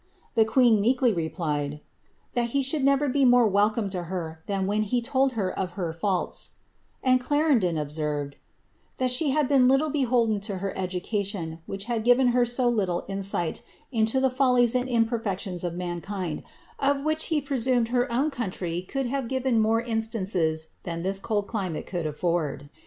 sen 0.35 0.81
meekly 0.81 1.13
replied, 1.13 1.71
^^ 1.73 1.79
that 2.33 2.49
he 2.57 2.63
should 2.63 2.83
never 2.83 3.07
be 3.07 3.23
more 3.23 3.45
welcome 3.45 3.87
1 3.87 4.65
when 4.65 4.81
he 4.81 4.99
told 4.99 5.33
her 5.33 5.51
of 5.51 5.73
her 5.73 5.93
faults;" 5.93 6.53
and 7.03 7.21
Clarendon 7.21 7.77
observed, 7.77 8.35
had 8.99 9.47
been 9.47 9.67
little 9.67 9.91
beholden 9.91 10.39
to 10.39 10.57
her 10.57 10.75
education, 10.75 11.59
which 11.67 11.83
had 11.83 12.03
given 12.03 12.29
e 12.29 12.89
insight 13.07 13.61
into 13.91 14.19
the 14.19 14.31
follies 14.31 14.73
and 14.73 14.89
imperfections 14.89 15.63
of 15.63 15.75
mankind, 15.75 16.41
of 16.79 17.05
presumed 17.45 17.89
her 17.89 18.11
own 18.11 18.31
country 18.31 18.81
could 18.81 19.05
have 19.05 19.27
given 19.27 19.59
more 19.61 19.83
instances 19.83 20.69
cold 21.21 21.45
climate 21.45 21.85
could 21.85 22.07
afford. 22.07 22.71